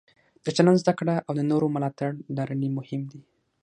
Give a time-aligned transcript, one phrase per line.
[0.43, 3.21] د چلند زده کړه او د نورو ملاتړ لرل یې مهم دي.